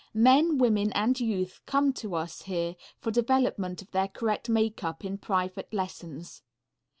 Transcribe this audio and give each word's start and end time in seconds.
Men, 0.15 0.57
women, 0.57 0.91
and 0.93 1.19
youth 1.19 1.61
come 1.67 1.93
to 1.93 2.15
us 2.15 2.41
here 2.41 2.75
for 2.97 3.11
development 3.11 3.83
of 3.83 3.91
their 3.91 4.07
correct 4.07 4.49
makeup 4.49 5.05
in 5.05 5.19
private 5.19 5.71
lessons. 5.71 6.41